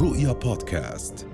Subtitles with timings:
[0.00, 1.26] رؤيا بودكاست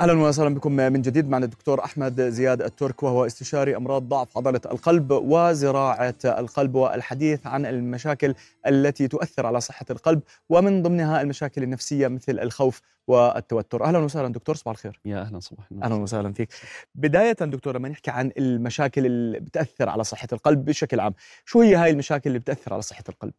[0.00, 1.28] أهلا وسهلا بكم من جديد.
[1.28, 7.66] معنا الدكتور أحمد زياد الترك وهو استشاري أمراض ضعف عضلة القلب وزراعة القلب والحديث عن
[7.66, 8.34] المشاكل
[8.66, 13.84] التي تؤثر على صحة القلب ومن ضمنها المشاكل النفسية مثل الخوف والتوتر.
[13.84, 15.00] أهلا وسهلا دكتور صباح الخير.
[15.04, 15.84] يا أهلا صباح النور.
[15.84, 16.48] أهلا وسهلا فيك.
[16.94, 21.14] بداية دكتور لما نحكي عن المشاكل اللي بتأثر على صحة القلب بشكل عام
[21.44, 23.32] شو هي هاي المشاكل اللي بتأثر على صحة القلب؟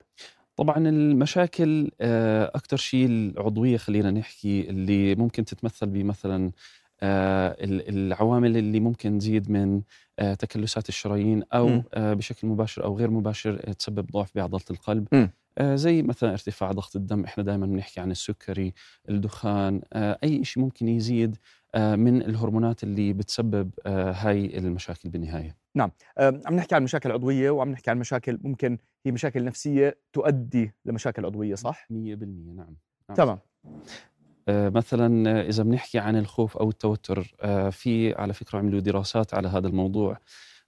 [0.56, 6.52] طبعا المشاكل آه، أكثر شيء العضوية خلينا نحكي اللي ممكن تتمثل بمثلا
[7.02, 9.82] آه، ال- العوامل اللي ممكن تزيد من
[10.20, 11.68] آه، تكلسات الشرايين أو
[12.16, 15.08] بشكل مباشر أو غير مباشر تسبب ضعف بعضلة القلب.
[15.62, 18.74] زي مثلا ارتفاع ضغط الدم إحنا دائما بنحكي عن السكري
[19.10, 21.38] الدخان آه، أي شيء ممكن يزيد
[21.76, 25.58] آه، من الهرمونات اللي بتسبب آه، هاي المشاكل بالنهاية.
[26.20, 30.74] أم، عم نحكي عن مشاكل عضوية وعم نحكي عن مشاكل ممكن هي مشاكل نفسية تؤدي
[30.86, 32.76] لمشاكل عضوية صح؟ 100% نعم
[33.10, 33.16] نعم.
[33.18, 33.40] تمام.
[34.48, 39.34] آه، مثلا آه، إذا بنحكي عن الخوف أو التوتر آه، في على فكرة عملوا دراسات
[39.34, 40.18] على هذا الموضوع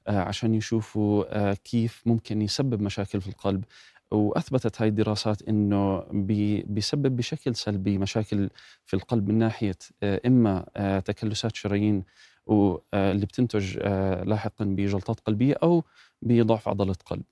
[0.07, 3.63] آه، عشان يشوفوا آه، كيف ممكن يسبب مشاكل في القلب.
[4.11, 8.49] وأثبتت هاي الدراسات إنه بي- بيسبب بشكل سلبي مشاكل
[8.85, 12.03] في القلب من ناحية آه، إما آه، تكلسات شرايين
[12.45, 15.83] واللي بتنتج آه، لاحقا بجلطات قلبية أو
[16.21, 17.23] بضعف عضلة قلب.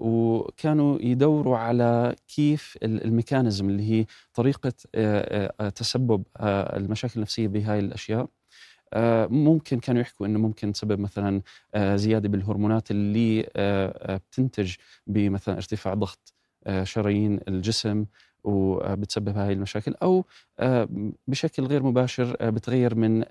[0.00, 8.20] وكانوا يدوروا على كيف ال- الميكانيزم اللي هي طريقة آه، تسبب المشاكل النفسية بهاي الأشياء.
[8.20, 8.28] آه،
[9.30, 11.42] ممكن كانوا يحكوا إنه ممكن تسبب مثلا
[11.74, 14.74] آه، زيادة بالهرمونات اللي آه، آه، بتنتج
[15.06, 16.34] بمثلا ارتفاع ضغط
[16.66, 18.04] آه، شرايين الجسم
[18.44, 20.24] وبتسبب هاي المشاكل أو
[20.58, 20.88] آه،
[21.28, 23.24] بشكل غير مباشر آه، بتغير من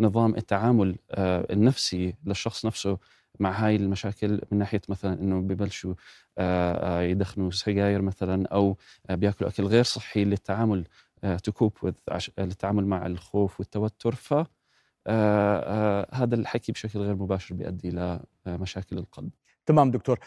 [0.00, 2.98] نظام التعامل آه، النفسي للشخص نفسه
[3.40, 5.94] مع هاي المشاكل من ناحية مثلا إنه ببلشوا
[6.38, 8.76] آه، آه، يدخنوا سجاير مثلا أو
[9.10, 10.84] آه، بياكلوا أكل غير صحي للتعامل
[11.44, 11.94] تو كوب
[12.38, 14.14] للتعامل مع الخوف والتوتر.
[14.14, 14.34] ف
[16.12, 19.30] هذا الحكي بشكل غير مباشر بيؤدي لمشاكل القلب.
[19.68, 20.18] تمام دكتور.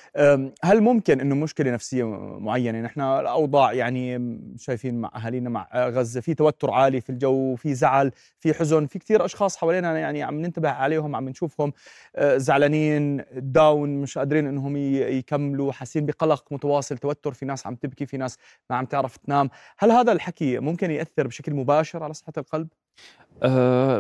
[0.63, 2.03] هل ممكن إنه مشكلة نفسية
[2.39, 7.73] معينة؟ نحن الأوضاع يعني شايفين مع أهالينا مع غزة في توتر عالي في الجو في
[7.73, 11.73] زعل في حزن في كثير أشخاص حوالينا يعني عم ننتبه عليهم عم نشوفهم
[12.15, 18.05] آه، زعلانين داون مش قادرين إنهم يكملوا حاسين بقلق متواصل توتر في ناس عم تبكي
[18.05, 18.37] في ناس
[18.69, 19.49] ما عم تعرف تنام.
[19.77, 22.90] هل هذا الحكي ممكن يأثر بشكل مباشر على صحة القلب؟ آه،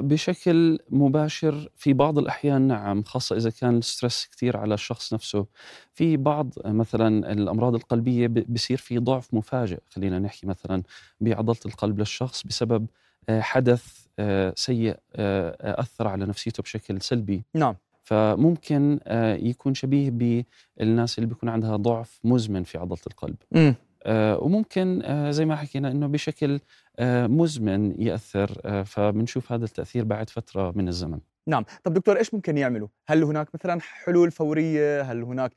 [0.01, 5.45] بشكل مباشر في بعض الأحيان نعم خاصة إذا كان الستريس كثير على الشخص نفسه.
[5.93, 10.83] في بعض آه، مثلا الأمراض القلبية بصير في ضعف مفاجئ خلينا نحكي مثلا
[11.21, 12.87] بعضلة القلب للشخص بسبب
[13.29, 13.83] آه، حدث
[14.19, 17.43] آه، سيء آه، أثر على نفسيته بشكل سلبي.
[17.55, 17.75] نعم.
[18.03, 23.35] فممكن آه، يكون شبيه بالناس اللي بيكون عندها ضعف مزمن في عضلة القلب.
[23.55, 23.75] آه،
[24.07, 26.59] وممكن آه، زي ما حكينا إنه بشكل
[26.99, 31.19] آه، مزمن يأثر آه، فبنشوف هذا التأثير بعد فترة من الزمن.
[31.47, 31.65] نعم.
[31.83, 35.51] طب دكتور إيش ممكن يعملوا؟ هل هناك مثلا حلول فورية؟ هل هناك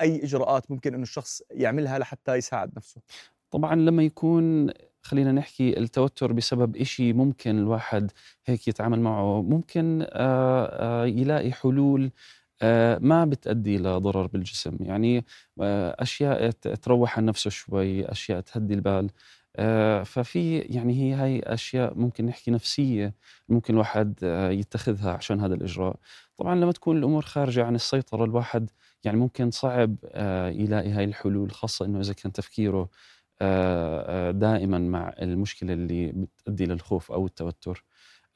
[0.00, 3.00] أي إجراءات ممكن إنه الشخص يعملها لحتى يساعد نفسه؟
[3.50, 4.70] طبعا لما يكون
[5.02, 8.10] خلينا نحكي التوتر بسبب إشي ممكن الواحد
[8.46, 12.10] هيك يتعامل معه ممكن آه، آه، يلاقي حلول آه،
[12.98, 14.76] ما بتأدي لضرر بالجسم.
[14.80, 15.24] يعني
[15.62, 19.10] آه، أشياء تروح عن نفسه شوي أشياء تهدي البال.
[19.56, 23.14] آه، ففي يعني هي هاي أشياء ممكن نحكي نفسية
[23.48, 25.96] ممكن الواحد آه، يتخذها عشان هذا الإجراء.
[26.38, 28.70] طبعا لما تكون الأمور خارجة عن السيطرة الواحد
[29.04, 32.88] يعني ممكن صعب آه، يلاقي هاي الحلول خاصة إنه إذا كان تفكيره
[33.42, 37.84] آه، آه، دائما مع المشكلة اللي بتؤدي للخوف أو التوتر.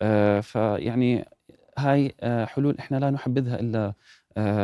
[0.02, 1.24] آه، فيعني
[1.78, 3.94] هاي آه، حلول إحنا لا نحبذها إلا آه،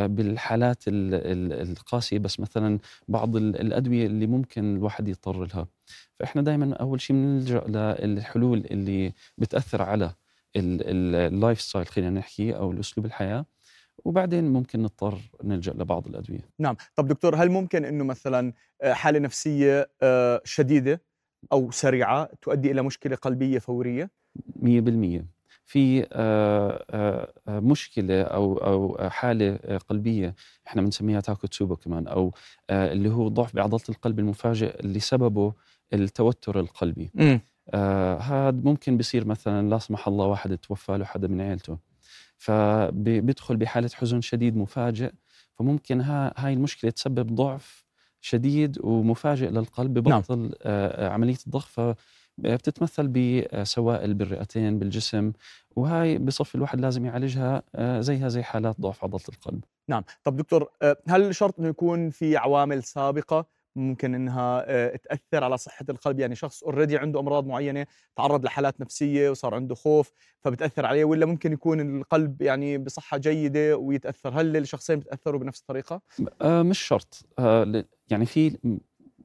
[0.07, 5.67] بالحالات ال- ال- القاسية بس مثلا بعض ال- الأدوية اللي ممكن الواحد يضطر لها.
[6.19, 7.63] فإحنا دائما أول شيء بنلجأ
[8.05, 10.11] للحلول اللي بتأثر على
[10.55, 13.45] ال lifestyle خلينا نحكي أو الأسلوب الحياة.
[14.05, 16.49] وبعدين ممكن نضطر نلجأ لبعض الأدوية.
[16.59, 16.75] نعم.
[16.95, 21.01] طب دكتور هل ممكن إنه مثلا آه، حالة نفسية آه، شديدة
[21.51, 24.11] أو سريعة تؤدي إلى مشكلة قلبية فورية؟
[24.55, 25.25] 100%
[25.65, 29.55] في آه، آه، آه، مشكلة أو أو حالة
[29.89, 30.35] قلبية
[30.67, 32.33] إحنا بنسميها تاكوتسوبا كمان أو
[32.69, 35.53] اللي هو ضعف بعضلة القلب المفاجئ اللي سببه
[35.93, 37.11] التوتر القلبي.
[37.19, 37.41] امم
[37.73, 41.77] آه هذا ممكن بيصير مثلا لا سمح الله واحد توفى له حدا من عيلته.
[42.37, 45.11] فبيدخل بحالة حزن شديد مفاجئ
[45.53, 47.85] فممكن ها هاي المشكلة تسبب ضعف
[48.21, 51.65] شديد ومفاجئ للقلب ببطل آه آه، عملية الضخ
[52.37, 55.31] بتتمثل بسوائل بالرئتين بالجسم
[55.75, 59.63] وهاي بصف الواحد لازم يعالجها آه، زيها زي حالات ضعف عضلة القلب.
[59.89, 60.03] نعم.
[60.23, 63.45] طب دكتور آه، هل شرط إنه يكون في عوامل سابقة
[63.75, 67.85] ممكن إنها آه، تأثر على صحة القلب؟ يعني شخص اوريدي عنده أمراض معينة
[68.15, 73.77] تعرض لحالات نفسية وصار عنده خوف فبتأثر عليه ولا ممكن يكون القلب يعني بصحة جيدة
[73.77, 76.01] ويتأثر؟ هل الشخصين بتأثروا بنفس الطريقة؟
[76.43, 77.25] مش شرط.
[78.09, 78.57] يعني في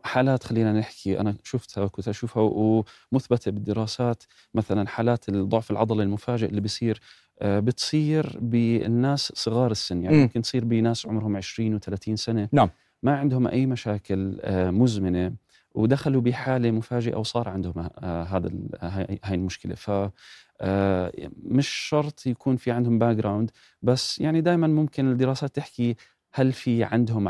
[0.02, 4.22] حالات خلينا نحكي أنا شفتها كنت أشوفها ومثبتة بالدراسات.
[4.54, 7.00] مثلا حالات الضعف العضلي المفاجئ اللي بيصير
[7.40, 10.02] آه، بتصير بالناس صغار السن.
[10.02, 10.20] يعني م.
[10.20, 12.48] ممكن تصير بناس عمرهم 20 و30 سنة.
[12.52, 12.70] نعم.
[13.02, 15.32] ما عندهم أي مشاكل آه، مزمنة
[15.74, 18.50] ودخلوا بحالة مفاجئة وصار عندهم آه، هذا
[19.24, 19.74] هاي المشكلة.
[19.74, 19.90] ف
[21.44, 23.50] مش شرط يكون في عندهم background
[23.82, 25.96] بس يعني دائما ممكن الدراسات تحكي
[26.32, 27.28] هل في عندهم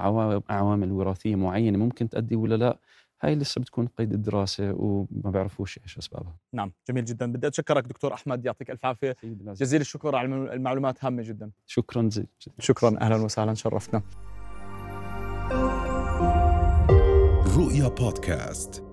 [0.48, 2.78] عوامل وراثية معينة ممكن تؤدي ولا لا
[3.22, 6.36] هاي لسه بتكون قيد الدراسة وما بيعرفوش إيش أسبابها.
[6.52, 9.16] نعم، جميل جدا، بدي أتشكرك دكتور أحمد يعطيك الف عافية.
[9.24, 11.50] جزيل الشكر على المعلومات هامة جدا.
[11.66, 12.26] شكرا زي
[12.58, 14.02] شكرا أهلا وسهلا شرفتنا.
[17.56, 18.87] رؤيا بودكاست